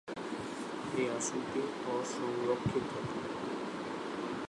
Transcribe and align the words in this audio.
এই 0.97 1.05
আসনটি 1.09 1.61
অসংরক্ষিত। 1.91 2.91